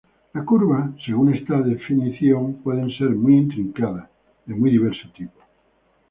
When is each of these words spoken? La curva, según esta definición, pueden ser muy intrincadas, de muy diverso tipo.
La 0.33 0.43
curva, 0.43 0.95
según 1.05 1.31
esta 1.31 1.61
definición, 1.61 2.55
pueden 2.63 2.89
ser 2.97 3.11
muy 3.11 3.37
intrincadas, 3.37 4.09
de 4.47 4.55
muy 4.55 4.71
diverso 4.71 5.07
tipo. 5.15 5.39